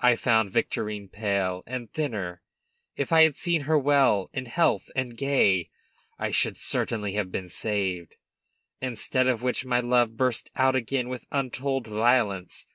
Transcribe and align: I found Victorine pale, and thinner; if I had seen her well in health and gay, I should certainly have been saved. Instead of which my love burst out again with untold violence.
I 0.00 0.16
found 0.16 0.50
Victorine 0.50 1.08
pale, 1.08 1.62
and 1.68 1.88
thinner; 1.92 2.42
if 2.96 3.12
I 3.12 3.22
had 3.22 3.36
seen 3.36 3.60
her 3.60 3.78
well 3.78 4.28
in 4.32 4.46
health 4.46 4.90
and 4.96 5.16
gay, 5.16 5.70
I 6.18 6.32
should 6.32 6.56
certainly 6.56 7.12
have 7.12 7.30
been 7.30 7.48
saved. 7.48 8.16
Instead 8.80 9.28
of 9.28 9.44
which 9.44 9.64
my 9.64 9.78
love 9.78 10.16
burst 10.16 10.50
out 10.56 10.74
again 10.74 11.08
with 11.08 11.26
untold 11.30 11.86
violence. 11.86 12.66